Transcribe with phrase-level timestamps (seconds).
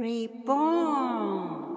[0.00, 1.68] Reborn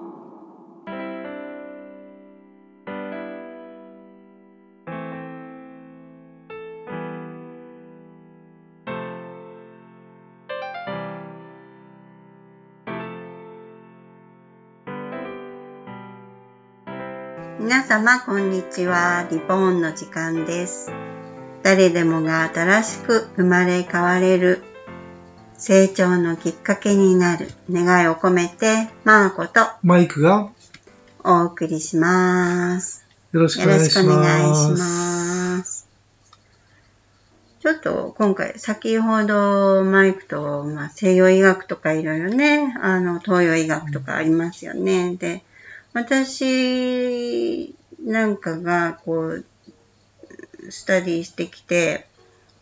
[17.60, 19.28] 皆様こんにちは。
[19.30, 20.90] リボーンの時間です。
[21.62, 24.62] 誰でもが新しく生まれ変われる
[25.66, 30.50] 成長のきっかけになる願いを込めて、マーコとマイクが
[31.24, 33.06] お送りします。
[33.32, 34.06] よろしくおお願いします。
[34.06, 35.88] 願いします。
[37.60, 45.16] ちょっと今回、先ほどマイクと、まあ、西洋医学とかいろいろね、あの、東洋医学とかありますよね。
[45.16, 45.42] で、
[45.94, 49.46] 私なんかがこう、
[50.68, 52.06] study してきて、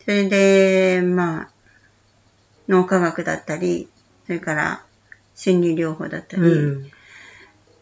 [0.05, 1.52] それで、まあ、
[2.67, 3.87] 脳科学だったり、
[4.25, 4.83] それから
[5.35, 6.91] 心理療法だったり、うん。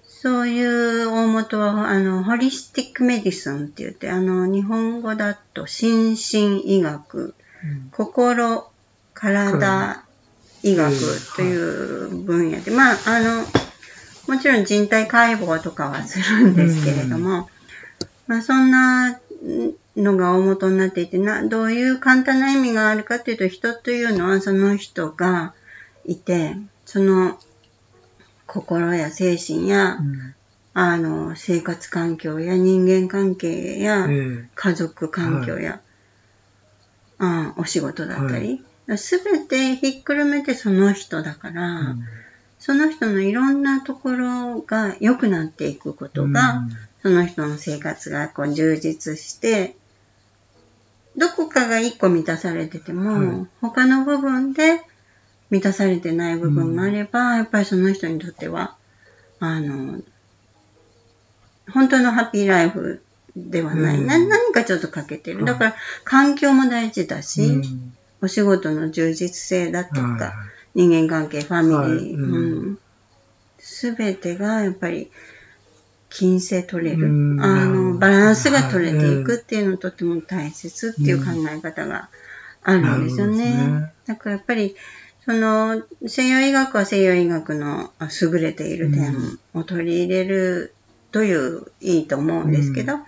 [0.08, 7.34] そういう大元は、あの、 holistic medicine って言って、あの、日本語だと心身医学、
[7.92, 8.66] 心、
[9.16, 10.06] 体
[10.64, 10.94] 医学
[11.36, 13.44] という分野で、まあ、あの、
[14.28, 17.50] もちろん人体解剖とかはするんですけれども、
[18.28, 19.20] まあ、そんな
[19.96, 25.54] のが大元になっていてな、どういう簡単な意味があるかというと、人というのはその人が
[26.06, 27.40] いて、その
[28.48, 30.36] 心や精神や、うん。
[30.74, 35.82] あの、生活環境や人間関係や、え家族環境や、
[37.20, 38.64] あお仕事だったり、
[38.98, 42.04] すべてひっくるめてその人だから、えうん。
[42.60, 46.64] その人のいろんなところが良くなっていくことが、
[47.02, 49.76] その人の生活がこう充実して、
[51.18, 54.82] どこかが一個満たされてても、はい他の部分で
[55.50, 58.76] 満たされてない部分があれば、やっぱりその人にとっては、
[59.40, 60.02] あの、
[61.74, 63.04] 本当のハッピーライフ
[63.36, 63.98] ではない。
[63.98, 64.08] うん。
[64.08, 65.38] な何かちょっと欠けてる。
[65.38, 67.94] はいだから、環境も大事だし、うん。
[68.22, 70.32] お仕事の充実性だとか、はい
[70.74, 72.14] 人間関係、ファミリー、はい。
[72.14, 72.34] うん。
[72.34, 72.80] うん。
[73.60, 75.12] すべてがやっぱり
[76.12, 77.08] 均性取れる。
[77.08, 82.10] うんあの、バランスが取れていはいくっていうのとても大切っていう考え方が
[82.64, 83.46] あるんですよね。
[83.46, 84.76] ねだからやっぱり、
[85.26, 89.16] その、西洋医学は西洋医学のあ優れている点
[89.54, 90.74] を取り入れる
[91.12, 93.00] という、いいと思うんですけど、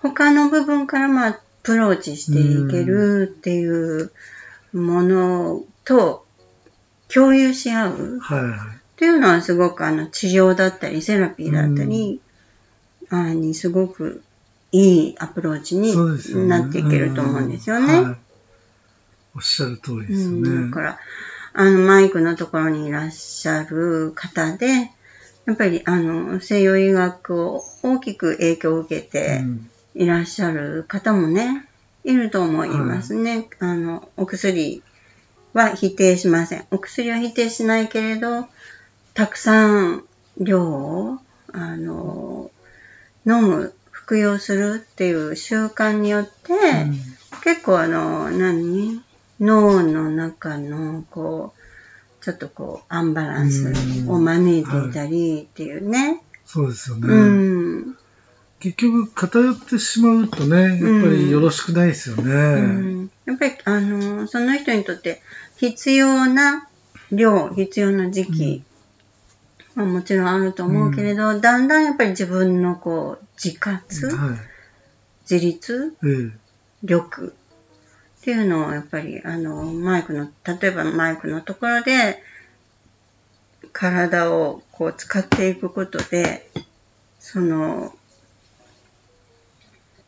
[0.00, 4.12] 他の部分からまあ、アプローチしていけるっていう
[4.72, 6.26] ものと
[7.08, 8.83] 共有し合うはいはい。
[8.94, 12.20] っていうのはすごくあの治療だったりセラピーだったり、
[13.10, 14.22] あにすごく
[14.72, 15.94] いいアプローチに。
[16.48, 17.94] なっていけると思うんですよね。
[17.94, 18.16] うんはい
[19.36, 20.48] おっしゃる通りですよね。
[20.48, 20.98] うん、だから、
[21.54, 24.92] あの、マイクのところにいらっしゃる方で、
[25.46, 31.68] やっぱり、あの、西洋医学を大きく影響を受けてうんいらっしゃる方もね、
[32.02, 33.48] いると思いますね。
[33.60, 34.82] あの、お薬
[35.52, 36.66] は否定しません。
[36.72, 38.48] お薬は否定しないけれど、
[39.14, 40.04] たくさん
[40.38, 41.18] 量を、
[41.52, 42.50] あの、
[43.26, 46.52] 飲む、服用するっていう習慣によって、
[47.42, 49.02] 結構あの、何？
[49.40, 53.72] 脳の中の、こう、ちょっとこう、アンバランス
[54.08, 56.22] を招いていたりっていうね。
[56.44, 57.08] そうですよね。
[57.08, 57.96] うん。
[58.60, 62.32] 結局偏ってしまうとね、やっぱりよろしくないですよね。
[62.32, 65.20] うんやっぱり、あの、その人にとって
[65.56, 66.68] 必要な
[67.10, 68.64] 量、必要な時期、
[69.74, 74.38] まあもちろんあると思うけれど、だんだんやっぱり自分のこう、自活、はい。
[75.30, 76.44] 自立、え
[76.84, 77.34] 力
[78.24, 82.22] っていうのをやっぱりあのマイクの例えばマイクのところで
[83.72, 86.50] 体をこう使っていくことで
[87.18, 87.94] その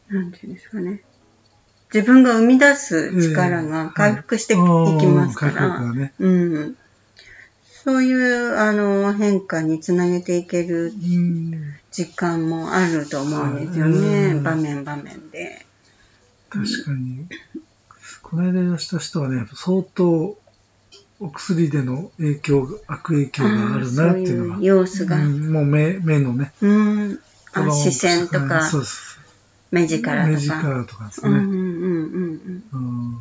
[0.08, 1.02] なんていうんですかね
[1.92, 5.54] 自分が生み出す力が回復していきますかえ。
[5.54, 5.80] ら。
[6.18, 6.76] うん、
[7.86, 15.64] そういうあの変化につなげていけるうん時間もあると思うんですよね、うん場面場面で。
[16.50, 17.26] 確かに。
[18.22, 20.36] この間いらした人はね、相当
[21.20, 24.54] お薬での影響が、悪影響があるなっていうのが。
[24.54, 25.16] そういう様子が。
[25.18, 26.52] うんもう目目のね。
[26.60, 27.20] うん。
[27.52, 29.20] あ視線とかそうです。
[29.70, 30.28] 目力とか。
[30.28, 33.18] 目力とかですね、うんうんうんうん。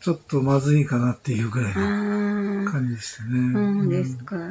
[0.00, 2.64] ちょっとまずいかなっていうぐらいうん。
[2.64, 3.82] のああ、感じでしたね。
[3.82, 4.36] そうですか。
[4.38, 4.44] で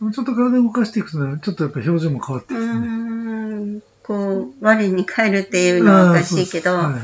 [0.00, 2.72] もちょっと体動かしていくとね、ちょっとやっぱ表情も変わってきうてね。
[3.76, 3.82] ん。
[4.02, 6.98] こう、我に返るっていうのはおかしいけど、ああーそ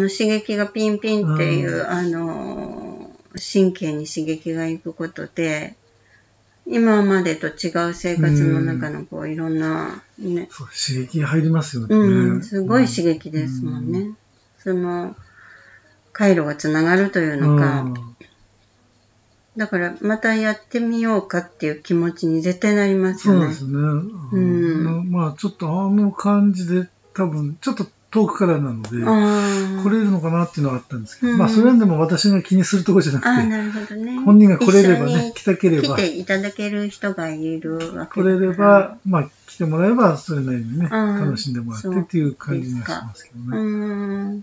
[0.00, 5.74] うですの、刺激がピンピンっていう、うんあの、神経に刺激がいくことで、
[6.66, 11.96] 今までと違う生活の中のこういろんな、ね、そう刺激が入りますよね。
[11.96, 14.10] うん、すごい刺激ですもんね。
[14.58, 15.16] その、
[16.18, 17.86] 回路がつながるというのか、
[19.56, 23.40] だからまたやってみようかっていう気持ちに絶対なりますよね。
[23.40, 23.70] そうですね。
[24.32, 35.94] うん、まあちょっとあの感じで多分ちょっと遠くからなので、来れるのかなっていうのはあったんですけど、うん、まあそれでも私が気にするところじゃなくて、あなるほどね、本人が来れればね、来たければ。
[35.94, 44.42] 来ていただける人がいるわけ来れれば、まあ来てもらえばそれなりにね、楽しんでもらってっていう感じにはしますけどね。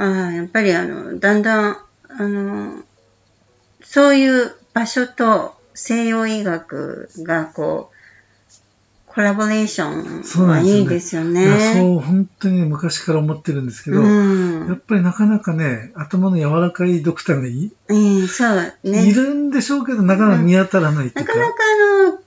[0.00, 1.76] うんあやっぱりあの、だんだん、
[2.08, 2.82] あの、
[3.82, 7.96] そういう場所と西洋医学がこう、
[9.06, 11.74] コラボレーションはいいですよね。
[11.74, 17.94] そう、ね、本当に昔から思ってるんですけど、うん、やっぱりなかなかね、頭の柔らかいドクターがい,、う
[18.24, 22.18] ん、そうね、いるんでしょうけど、なかなか見当たらないいうか、なかなかあの、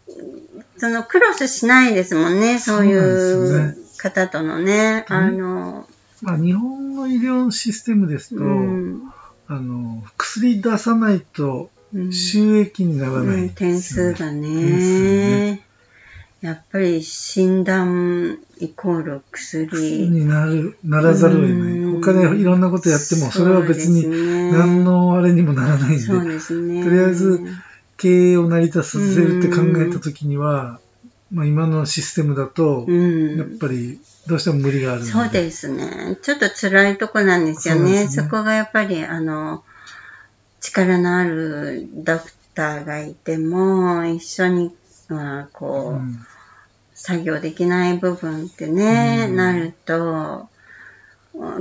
[0.78, 5.06] そのクロスしないですもんね、そういう方とのね。
[5.08, 5.88] あの、
[6.24, 9.12] まあ、日本の医療システムですと、うん、
[9.48, 11.70] あの薬出さないと
[12.12, 15.62] 収益にならない、ねうん、点数がね。
[16.42, 20.10] やっぱり診断イコール薬。
[20.10, 21.84] になるならざるを得ない。
[22.02, 24.06] 他でいろんなことやっても、それは別に
[24.52, 27.40] 何のあれにもならないんで、そうですね、とりあえず
[27.96, 30.82] 経営を成り立たせるって考えたときには、
[31.34, 36.18] まあ、今のシステムだと、やっぱりどうしても無理があるそうですね。
[36.22, 38.08] ちょっと辛いとこなんですよね。
[38.08, 39.64] そ、ね、こがやっぱり、あの、
[40.62, 44.76] 力のあるドクターがいても、一緒に、
[45.10, 46.26] まあ、こう、うん。
[46.96, 50.48] 作業できない部分ってね、なると、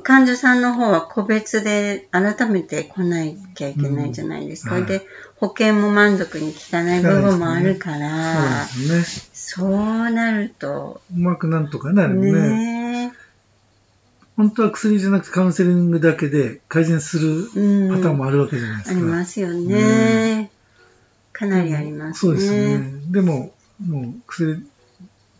[0.02, 3.24] 患者さんの方は個別で改めて来な
[3.54, 4.76] きゃいけないじゃないですか。
[4.76, 11.00] うんはい、で、保険も満足に効かない部分もあるから、そう、ね,、そうなると。
[11.14, 12.32] うまくなんとかなるね。
[12.32, 13.12] ね
[14.36, 17.44] 本当は薬じゃなくてカウンセリングだけで改善する
[17.94, 18.96] パターンもあるわけじゃないですか。
[18.96, 20.36] ありますよね。
[20.38, 20.50] ね
[21.32, 22.14] かなりありますね。
[22.14, 22.92] そうですね。
[23.10, 23.52] でも、
[23.86, 24.66] もう薬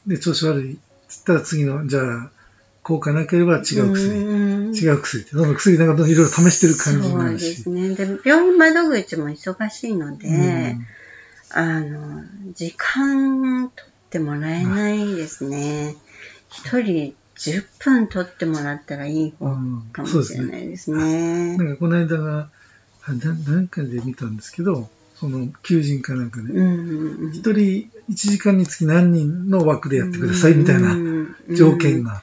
[0.06, 0.76] で、調子悪いっ
[1.08, 2.31] つったら次の、じゃあ、
[2.82, 4.11] 効果なければ違う薬。
[4.73, 7.62] 違う薬って、どんどん薬なんかいろいろ試してる感じになるし。
[7.62, 8.17] そうですね。
[8.17, 10.76] で、病院窓口も忙しいので、
[11.50, 12.25] あの、
[12.55, 15.94] 時間取ってもらえないですね。
[16.50, 19.46] 一人10分取ってもらったらいい方
[19.93, 21.56] かもしれないですね。
[21.56, 22.49] なんかこの間が、
[23.06, 30.96] 何回で見たんですけど、その求人かなんかで、一、うん、人1時間につき何人の枠でやってくださいみたいな
[31.55, 32.23] 条件が。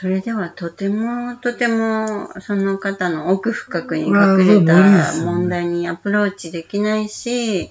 [0.00, 7.70] それではとてもとてもその方の奥深くに隠れた問題にアプローチできないし、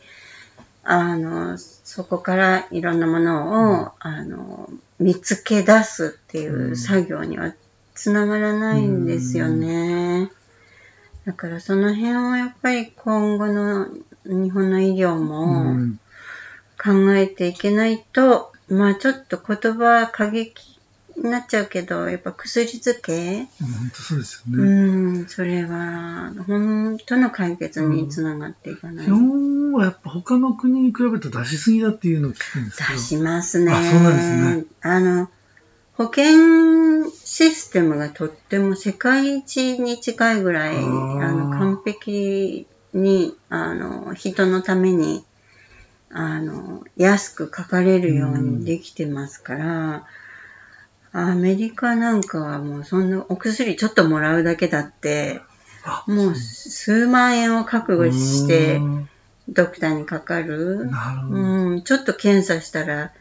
[0.83, 7.55] あの、そこからいろんなものを、うん、あの、見つけ出すっていう作業には
[7.95, 10.29] つながらないんですよね。
[11.25, 13.87] だからその辺をやっぱり今後の
[14.25, 15.95] 日本の医療も
[16.79, 20.78] 考えていけないと、うん、まあちょっと言葉過激
[21.23, 24.63] になっちゃうけど、やっぱ薬漬け、本当そうですよね。
[24.63, 29.05] うん、それは本当の解決につながっていかない。
[29.05, 32.89] 日本はやっぱ他の国に比べると出しすぎだっていうのを聞くんですけど。
[32.93, 33.71] 出しますね。
[33.71, 34.65] あ、そうなんですね。
[34.81, 35.29] あの、
[35.93, 45.25] 保険システムがとっても世界一に近いぐらい、あの、完璧に、あの、人のために、
[46.09, 50.05] あの、安く書かれるようにできてますから、
[51.11, 55.41] アメリカなんかはもうそんなお薬ちょっともらうだけだって、
[56.07, 58.79] もう数万円を覚悟して、
[59.47, 60.89] ドクターにかかる。
[61.29, 63.11] うん、ちょっと検査したら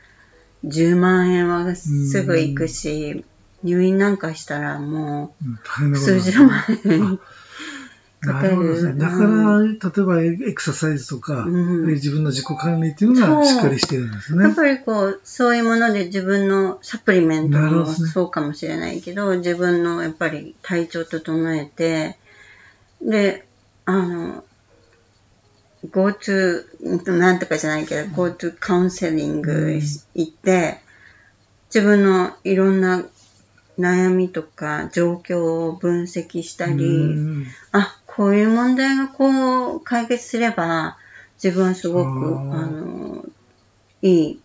[0.65, 3.25] 10万円はすぐ行くし、
[3.63, 5.35] 入院なんかしたらも
[5.81, 7.19] う数十万円
[8.21, 8.99] かかる。
[8.99, 14.45] だから、例えばエクササイズとか、うん、自分の自己管理っていうのがしっかりしてるんですね。
[14.45, 22.17] やっぱりこう、そういうもので自分のサプリメントもそうかもしれないけど、どね、自分のやっぱり体調整えて、
[23.01, 23.47] で、
[23.85, 24.45] あの、
[25.87, 29.81] GoTo、なんとかじゃないけど、GoTo カウンセリング
[30.15, 30.81] 行って、
[31.73, 33.05] 自分のいろんな
[33.79, 40.99] 悩みとか状況を分析したり、あ、こういう問題がこう解決すれば、
[41.43, 43.25] 自分はすごく、あの、
[44.03, 44.41] いい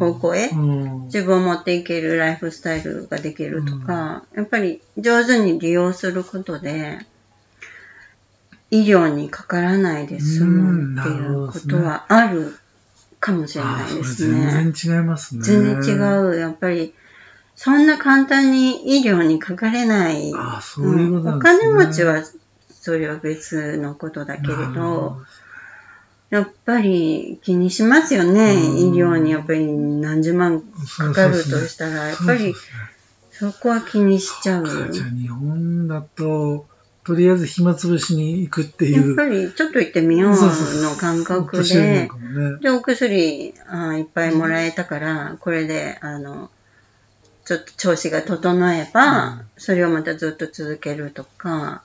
[0.00, 0.50] 方向へ
[1.04, 6.98] 自分を持っていけるライフスタイルができるとか、やっぱり上手に利用することで、
[8.72, 12.56] 医療にかからないで済むっていうことはある
[13.20, 14.50] かもしれないですね。
[14.50, 15.42] 全然違いますね。
[15.44, 15.96] 全然違
[16.28, 16.36] う。
[16.40, 16.92] やっぱり、
[17.54, 20.32] そんな簡単に医療にかかれない。
[20.34, 22.24] あそういうことなんですね、お金持ちは、
[22.90, 25.22] それは別のことだけれど、
[26.28, 28.54] やっぱり気にしますよね。
[28.54, 32.52] 医療にやっぱり何十万かかるとしたら、やっぱり
[33.30, 34.90] そこは気にしちゃう。
[34.90, 36.66] じゃあ日本だと、
[37.04, 39.06] とりあえず暇つぶしに行くっていう。
[39.06, 42.10] やっぱりちょっと行ってみようの感覚で、ね、
[42.60, 46.50] で、お薬あいっぱいもらえたから、これで、あの、
[47.44, 51.84] ちょっと調子が整えば、うん、それをまたずっと続けるとか、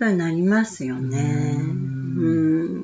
[0.00, 1.58] そうなりますよね。
[1.60, 2.80] うん。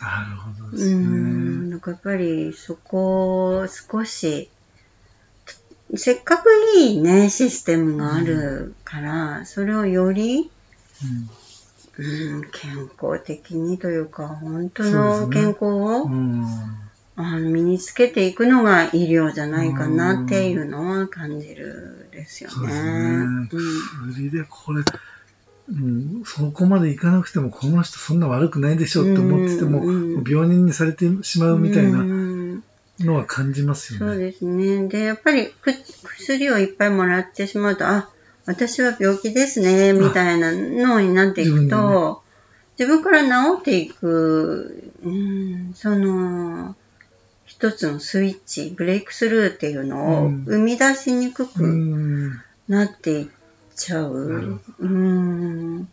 [0.00, 0.94] なるほどですね。
[0.96, 1.70] うん。
[1.70, 4.50] なんかやっぱりそこを少し、
[5.94, 10.50] せっかくいいね、システムがあるから、それをより、
[11.96, 16.10] うん、うん、健康的にというか、本当の健康を、
[17.14, 22.56] あの身につけていくのが医療じゃないかなっていうのは感じるですよね。
[22.56, 22.90] そうですね。
[22.90, 24.82] うん、薬でこれ、
[25.70, 29.82] うん、そこまでいかなくてもこの人そんな悪くないでしょうって思ってても、
[30.26, 32.02] 病人にされてしまうみたいな
[33.00, 34.06] のは感じますよね。
[34.06, 34.88] そうですね。
[34.88, 35.52] で、やっぱり
[36.02, 38.08] 薬をいっぱいもらってしまうと、あ、
[38.46, 42.22] 私は病気ですね、みたいなのになっていくと、
[42.78, 46.76] 自分,、から治っていく、うん、その、
[47.44, 52.32] 一つのスイッチ、ブレイクスルーっていうのを生み出しにくく
[52.68, 53.26] なっていっ
[53.78, 54.60] ちゃう？
[54.80, 55.88] うん。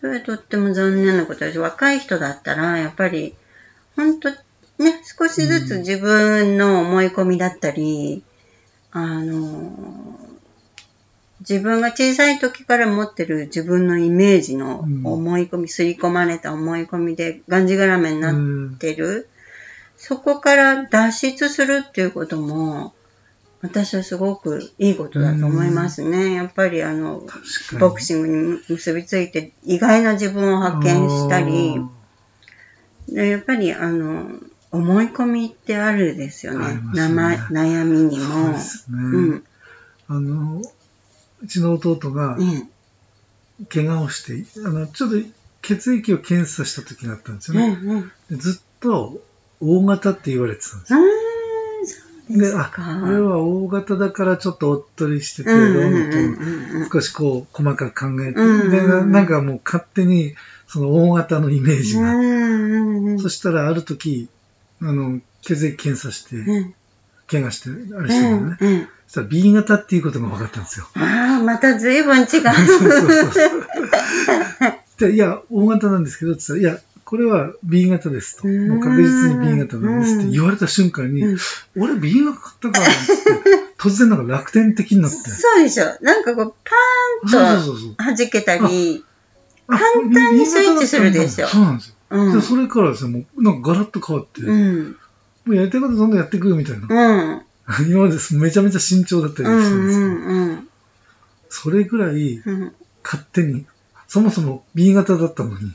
[0.00, 3.36] それはとっても残念なことだし、若い人だったら、やっぱり、
[3.94, 4.36] 本当ね、
[5.04, 8.24] 少しずつ自分の思い込みだったり、
[8.90, 10.18] あの、
[11.40, 19.28] 自分が小さい時から持ってる自分のイメージの思い込み、刷り込まれた思い込みでがんじがらめになってる。
[19.96, 22.94] そこから脱出するっていうことも、
[23.64, 26.34] 私はすごくいいことだと思いますね。
[26.34, 27.22] やっぱりあの、
[27.80, 31.80] ボクシングに結びついて意外な自分を発見したり、
[33.08, 34.38] でやっぱりあの、
[34.70, 36.74] 思い込みってあるですよね。
[36.74, 36.80] ね
[37.50, 38.48] 悩みにも。
[38.50, 38.58] ね、
[38.90, 39.44] うん。
[40.08, 40.60] あの、
[41.42, 42.36] うちの弟が、
[43.72, 45.16] 怪我をして、あの、ちょっと
[45.62, 47.78] 血液を検査した時があったんですよね。
[47.82, 49.22] うんうん、ずっと
[49.60, 50.98] 大型って言われてたんですよ。
[52.30, 55.50] で、あ、これは大型だからちょっとおっとりしてて、
[56.90, 60.34] 少しこう、細かく考えて、で、なんかもう勝手に、
[60.66, 63.22] その大型のイメージが。
[63.22, 64.28] そしたらある時、
[64.80, 66.36] あの、血液検査して、
[67.30, 68.88] 怪我して、あれしてるのね。
[69.06, 70.86] そしたら B 型っていうことが分かったんですよ。
[70.94, 72.26] ああ、また随分違う。
[72.26, 73.32] そうそう
[74.98, 78.48] そういや、大型なんですけど、って言ったら、いや、これは B 型ですと。
[78.48, 81.22] もう確実に B 型なんですって言われた瞬間に、
[81.76, 82.80] 俺 B 型かって、
[83.78, 85.16] 突然なんか楽天的になって。
[85.30, 85.84] そうでしょ。
[86.00, 89.04] なんかこう、パーンと弾けたり、
[89.66, 89.80] 簡
[90.12, 91.46] 単にスイッチするでしょ。
[91.46, 91.94] そうなんですよ。
[92.10, 94.96] うん、それからですね、もうなんかガラッと変わって、うん、
[95.46, 96.86] もうやりたいことどんどんやっていくみたいな。
[96.88, 97.42] うん、
[97.90, 100.68] 今までめちゃめちゃ慎重だったりしたんですけど、うんうんうん、
[101.48, 102.42] それぐらい
[103.02, 103.66] 勝手に
[104.14, 105.72] そもそも B 型だったのに、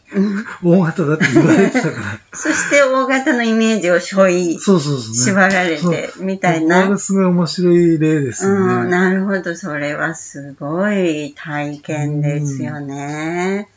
[0.64, 2.20] 大型だって言われてたから。
[2.32, 6.86] そして大型のイメージを背負い、そうそうそう、ね、縛られて、みたいな。
[6.86, 8.74] これすごい面白い例ですよね。
[8.76, 9.58] うん、なるほど。
[9.58, 13.68] それはすごい体験ですよね。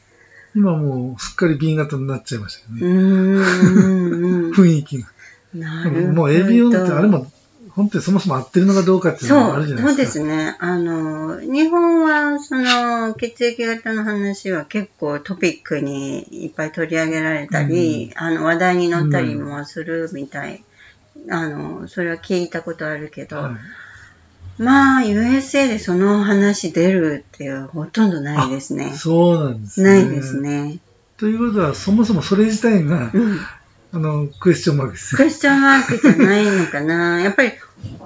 [0.55, 2.95] 今もうすっかり B 型になっちゃいましたよね。
[2.95, 5.09] うん 雰囲気が。
[5.55, 6.07] なるほど。
[6.13, 7.27] もう ABO ってあれも
[7.75, 10.11] 本当にそもそも合ってるのかどうかっていうのがあるじゃないですか。
[10.13, 10.57] そうですね。
[10.59, 20.63] あの、日本はその血液型の話は結構トピックにいっぱい取り上げられたり、うん、あの話題に載ったりもするみたい。
[21.25, 28.93] うん、あの、それは聞いたことあるけど、はい、まあ、USA でその話出るっていうほとんどないですね。
[28.93, 29.91] そうなんですね。
[29.91, 30.79] ないですね。
[31.17, 33.39] ということは、そもそもそれ自体が、うん
[33.95, 35.17] あの、クエスチョンマークです。
[35.17, 37.21] クエスチョンマークじゃないのかな？
[37.23, 37.53] やっぱり、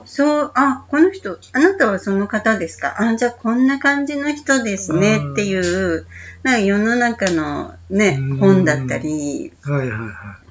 [0.05, 2.97] そう、あ、この人、あなたはその方ですか？
[3.00, 6.07] あ、じゃあこんな感じの人ですねっていう、
[6.43, 10.07] なんか世の中のね、本だったり、はいはいは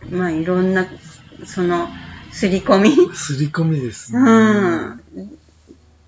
[0.09, 0.13] い。
[0.13, 0.87] まあいろんな、
[1.45, 1.89] その、
[2.31, 3.15] すり込み。
[3.15, 4.19] すり込みですね。
[4.19, 5.01] うん。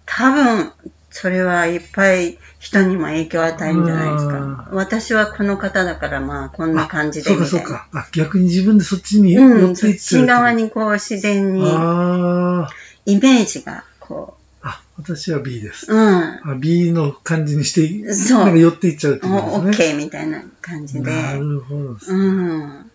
[0.06, 0.72] 多分、
[1.20, 4.70] それはいっぱい人にも影響を与えるんじゃないですか。
[4.72, 7.48] 私はこの方だからまあこんな感じでみたいな。
[7.48, 7.88] そうかそうか。
[7.92, 14.68] あ、逆に自分でそっちに寄っていっちゃう、うん、そっち側にこう自然に、イメージがこう。
[14.68, 15.92] あ、私は B です。
[15.92, 16.00] うん。
[16.00, 19.88] あ B の感じにして、そうなんか寄っていっちゃうっていうことですね。
[19.90, 21.12] ケーみたいな感じで。
[21.12, 22.58] なるほどですうね。
[22.64, 22.92] ん。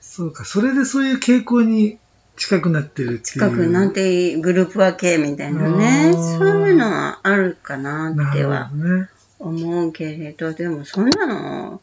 [0.00, 0.44] そうか。
[0.44, 1.98] それでそういう傾向に
[2.40, 3.20] 近くなってるっていう。
[3.20, 6.12] 近くなってグループ分けみたいなね。
[6.14, 8.70] そういうのはあるかなっては。
[9.38, 11.82] 思うけれど、でもそんなの、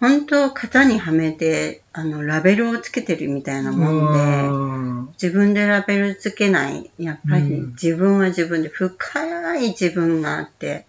[0.00, 6.90] 本当型にはめて、あの、ラベルをつけてるみたいなもんで、自分でラベルつけない。
[6.98, 10.86] やっぱりうん自分は自分で深い自分があって、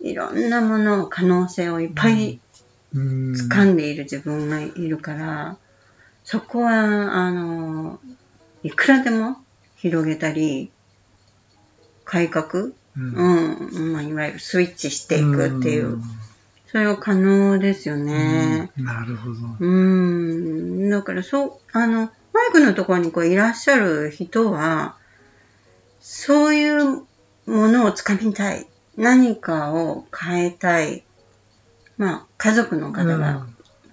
[0.00, 2.40] いろんなものを、可能性をいっぱい
[2.94, 3.32] うん。
[3.32, 5.56] 掴んでいる自分がいるから、
[6.22, 7.98] そこは、あの、
[8.64, 9.36] いくらでも
[9.76, 10.72] 広げたり、
[12.04, 13.68] 改革、うん。
[13.74, 16.00] うん、まあ、いわゆるスイッチしていくっていう、
[16.66, 18.70] それは可能ですよね。
[18.78, 18.84] うん。
[18.84, 19.34] なるほど。
[19.60, 24.96] うん、だからそう、あの、マイクのところにこういらっしゃる人は、
[26.00, 27.02] そういう
[27.46, 28.66] ものをつかみたい。
[28.96, 31.04] 何かを変えたい。
[31.98, 33.46] まあ、家族の方が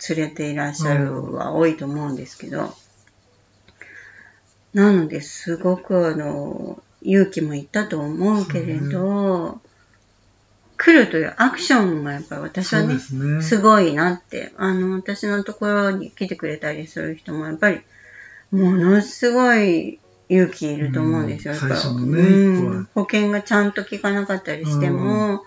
[0.10, 2.74] 連れていらっしゃるは多いと思うんですけど、
[4.74, 9.60] なのですごくあの、勇気もいったと思うけれど、
[10.78, 12.98] 来るというアクションがやっぱり私はね
[13.42, 17.82] すごいなって、あの、私のところに来てくれたりする人も、やっぱり、
[18.52, 20.00] ものすごい
[20.30, 21.54] 勇気いると思うんですよ。
[21.54, 21.88] うんやっぱ。
[21.88, 22.00] う
[22.80, 22.90] ん。
[22.96, 25.44] 保険がちゃんと効かなかったりしても、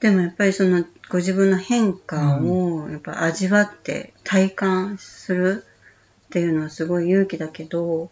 [0.00, 5.64] でもやっぱりその、ご自分の変化を、やっぱ味わって体感する
[6.26, 8.10] っていうのはすごい勇気だけど、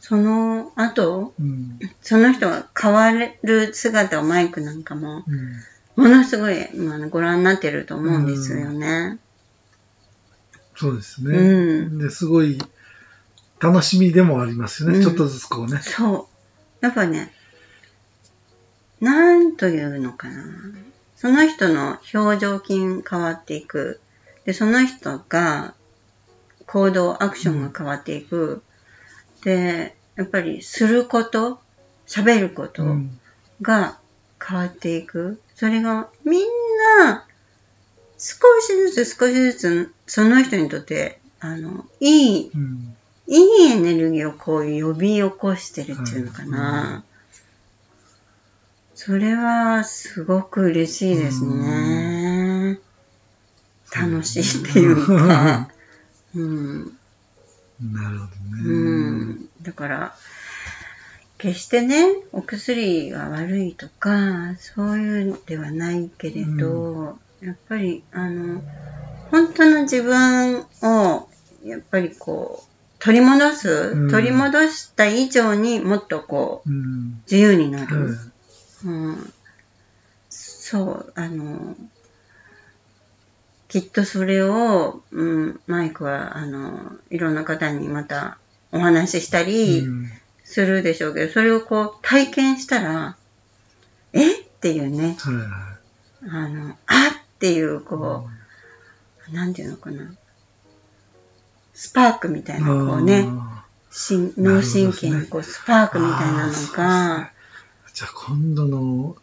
[0.00, 1.78] その後、うん。
[2.00, 5.62] その人が変わる姿をマイクなんかも、うん
[5.96, 9.18] ものすごい、まあ、ご覧になってると思うんですよね。
[10.76, 11.86] そうですうね。
[11.86, 11.98] ん。
[11.98, 12.58] で、すごい
[13.60, 14.98] 楽しみでもありますよね。
[14.98, 15.80] うんちょっとずつこうね。
[15.80, 16.28] そ
[16.82, 16.84] う。
[16.84, 17.32] やっぱね、
[19.00, 20.44] なんというのかな。
[21.16, 24.00] その人の表情筋変わっていく。
[24.44, 25.74] で、その人が
[26.76, 28.62] 行動、アクションが変わっていく。
[29.42, 31.58] で、やっぱりすること、
[32.06, 33.18] 喋ることうん
[33.62, 33.96] が
[34.46, 35.40] 変わっていく。
[35.54, 36.42] それがみん
[36.98, 37.24] な
[38.18, 42.94] 少しずつ少しずつその人にとって、あの、いいうん
[43.26, 47.04] いいエネルギーをこう呼び起こしてるっていうのかな。
[48.94, 52.78] それはすごく嬉しいですね。
[53.90, 55.70] 楽しいっていうか。
[56.36, 56.98] うん。
[57.80, 58.30] なるほど
[58.64, 59.34] うね。
[59.34, 59.48] ん。
[59.62, 60.16] だから、
[61.38, 68.62] 決してね、お薬が悪いとか、そういうのではないけれど、やっぱり、あの、
[69.30, 71.28] 本当の自分を、
[71.64, 77.22] やっぱりこう、取り戻す、うん取り戻した以上にもっとこう、うん。
[77.30, 78.16] 自由になはいる。
[78.84, 79.34] うん、
[80.30, 81.76] そう、あの、
[83.76, 88.38] きっとそれを、うん、マイクは、あの、いろんな方にまた
[88.72, 90.10] お話ししたりうん。
[90.44, 93.16] するでしょうけど、それをこう体験したら、
[94.14, 94.32] え？
[94.32, 95.46] っていうね、はいはい。
[96.30, 98.30] あの、あっていう、こ
[99.30, 100.10] う、なんていうのかな。
[101.74, 103.28] スパークみたいな、こうね、
[103.92, 107.30] 脳神経にこうスパークみたいなのがね、
[107.92, 109.16] じゃあ今度の、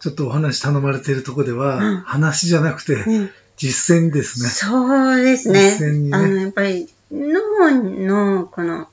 [0.00, 2.00] ちょっとお話頼まれているところでは、うん。
[2.00, 4.48] 話じゃなくて、ね実践ですね。
[4.48, 5.76] そうですね。
[5.78, 8.88] 実践にねあの、やっぱり脳のこの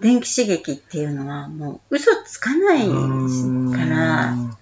[0.00, 2.92] 電気刺激っていうのはもう嘘つかないか
[3.86, 4.54] ら、うん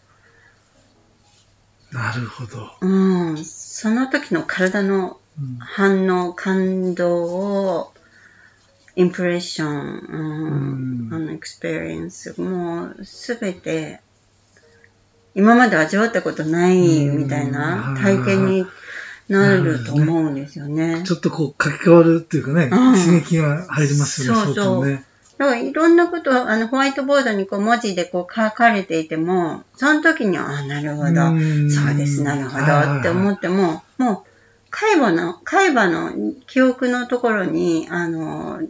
[1.92, 2.72] なるほど。
[2.80, 7.92] うん、その時の体のうん反応、感動を、
[8.96, 14.00] impression、うんうんあの、 experience、もうすべて、
[15.34, 18.66] 今まで味わったことないみたいなうん体験に
[19.28, 21.02] なると思うんですよね。
[21.04, 25.04] ちょっとこう書き換わるっていうかね、うん刺激が入りますよね、そうそうね。
[25.38, 34.22] だからいろんなことをあのホワイトボードにこう文字でこう書かれていても、その時には、あなるほど、うんそうです、なるほどって思っても、もう、
[34.70, 36.12] 海馬の、海馬の
[36.46, 38.60] 記憶のところに、あの、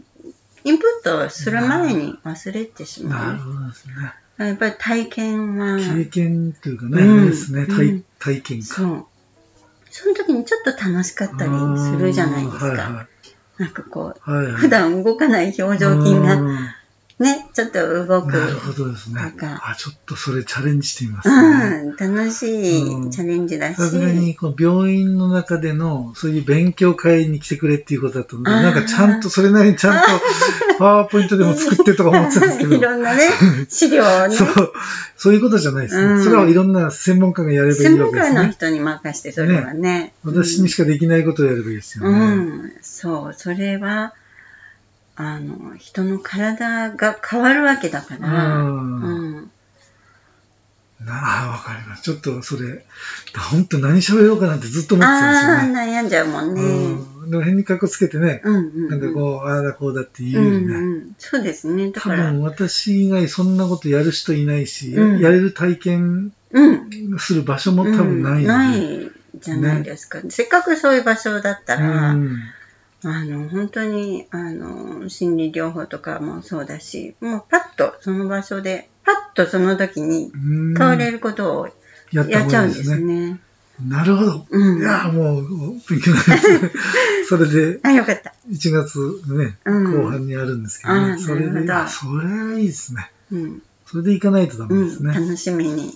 [0.65, 3.95] インプットする前に忘れてしなるまほどですね。
[4.39, 4.45] う。
[4.45, 8.67] やっぱり体験は、経験というかね、うんですね、体うん体験か。
[8.67, 9.07] そう。
[9.99, 12.67] その時にちょっと楽しかったりするじゃないですか。
[12.67, 13.63] はいはい。
[13.63, 14.55] なんかこう、はいはい。
[14.55, 16.59] 普段動かない表情筋がうん
[17.19, 18.33] ね、ちょっと動く。
[18.33, 19.21] なるほどですね。
[19.63, 23.77] あ、ちょっとそれチャレンジしてみます、ね、うん、楽しいチャレンジだし。
[23.77, 30.09] さすがに、この病院の中での、そういう勉強会に来てくれっていうことだと、なんかちゃんと、それなりにちゃんと、
[30.79, 32.77] パワーポイントでも作ってとか思ってたんですけど。
[32.77, 33.23] いろんなね、
[33.71, 34.37] 資料をね。
[34.37, 34.73] そう、
[35.17, 36.05] そういうことじゃないですね。
[36.05, 38.35] うん、それはいろんな専門家がやればいいわけですね。
[38.35, 39.81] 専門家の人に任して、それはね。
[39.81, 42.19] ね私にしかできないことをやればいいですよね。
[42.19, 44.13] うん、そう、それは、
[45.17, 48.29] あの、人の体が変わるわけだから。
[48.29, 49.51] うん。
[51.05, 52.03] なあ、わかります。
[52.03, 52.85] ちょっとそれ、
[53.51, 55.81] 本当何喋ろうかなってずっと思ってたんですよね。
[55.81, 56.63] ああ、悩んじゃうもんね。
[56.63, 57.31] うん。
[57.31, 61.15] でも変にかっこつけてね、うんうんうん、なんかこう、ああだこうだって言うよりね、うんうん。
[61.19, 61.91] そうですね。
[61.91, 62.29] だから。
[62.29, 66.33] 多分私以外そんなことやる人いないし、うん、やれる体験
[67.19, 70.31] する場所も多分ないうん、ないじゃないですか、ね。
[70.31, 72.37] せっかくそういう場所だったら、うん
[73.05, 81.69] あの、本当に、あの、心理療法とかもそうだし、もうパッとその場所で、パッとその時に変われることを
[82.13, 83.41] やっちゃうんですね。
[83.85, 84.47] なるほど。
[84.49, 86.71] うん、いや、もう、勉強になりますね。
[87.29, 88.33] それで、あ、よかった。
[88.51, 88.99] 1月
[89.35, 91.19] ね、うん、後半にあるんですけどね。
[91.19, 93.11] それで、あ、それはいいですね。
[93.31, 93.63] うん。
[93.85, 95.13] それで行かないとダメですね。
[95.13, 95.93] 楽しみに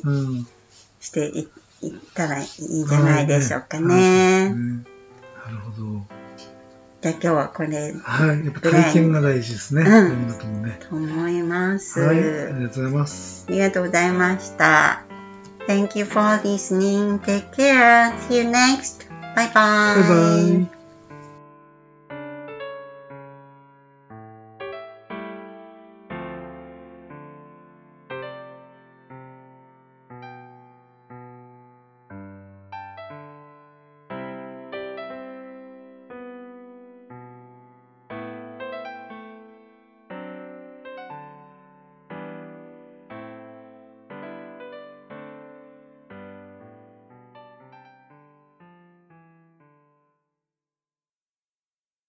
[1.01, 1.49] していっ
[2.15, 4.51] たらいいんじゃないでしょうかね。
[4.51, 6.20] ねなるほど。
[7.01, 7.95] じゃあ今日はこれ。
[8.03, 8.45] はい。
[8.45, 9.83] やっぱ体験が大事ですね。
[9.83, 10.33] うん。
[10.35, 10.79] とね。
[10.89, 11.99] と思います。
[11.99, 12.19] はい。
[12.19, 13.47] ありがとうございます。
[13.49, 15.05] ありがとうございました。
[15.67, 17.19] Thank you for listening.
[17.21, 18.13] Take care.
[18.29, 19.09] See you next.
[19.35, 19.95] Bye bye.
[19.95, 20.80] Bye bye.